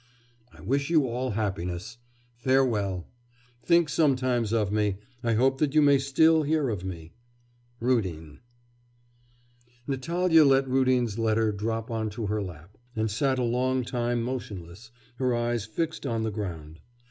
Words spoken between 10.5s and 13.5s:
Rudin's letter drop on to her lap, and sat a